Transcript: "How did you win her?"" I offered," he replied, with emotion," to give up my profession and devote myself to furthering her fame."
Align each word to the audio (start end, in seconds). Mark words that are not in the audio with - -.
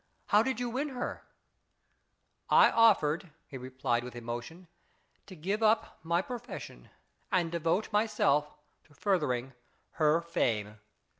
"How 0.31 0.41
did 0.41 0.59
you 0.59 0.67
win 0.67 0.89
her?"" 0.89 1.25
I 2.49 2.71
offered," 2.71 3.29
he 3.45 3.55
replied, 3.59 4.03
with 4.03 4.15
emotion," 4.15 4.67
to 5.27 5.35
give 5.35 5.61
up 5.61 5.99
my 6.01 6.23
profession 6.23 6.89
and 7.31 7.51
devote 7.51 7.93
myself 7.93 8.55
to 8.85 8.95
furthering 8.95 9.53
her 9.99 10.19
fame." 10.19 10.79